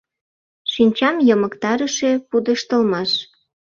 [0.71, 3.11] Шинчам йымыктарыше пудештылмаш...